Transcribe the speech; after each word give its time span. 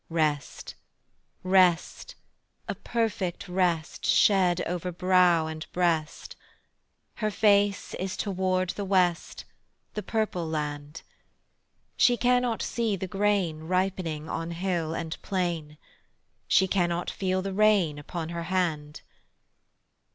Rest, 0.09 0.73
rest, 1.43 2.15
a 2.67 2.73
perfect 2.73 3.47
rest 3.47 4.03
Shed 4.03 4.59
over 4.61 4.91
brow 4.91 5.45
and 5.45 5.71
breast; 5.73 6.35
Her 7.17 7.29
face 7.29 7.93
is 7.93 8.17
toward 8.17 8.71
the 8.71 8.83
west, 8.83 9.45
The 9.93 10.01
purple 10.01 10.47
land. 10.47 11.03
She 11.97 12.17
cannot 12.17 12.63
see 12.63 12.95
the 12.95 13.05
grain 13.05 13.59
Ripening 13.65 14.27
on 14.27 14.49
hill 14.49 14.95
and 14.95 15.21
plain; 15.21 15.77
She 16.47 16.67
cannot 16.67 17.11
feel 17.11 17.43
the 17.43 17.53
rain 17.53 17.99
Upon 17.99 18.29
her 18.29 18.41
hand. 18.49 19.01